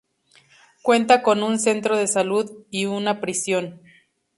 Cuenta 0.81 1.21
con 1.21 1.43
un 1.43 1.59
centro 1.59 1.95
de 1.95 2.07
salud 2.07 2.65
y 2.71 2.85
una 2.87 3.21
prisión. 3.21 3.81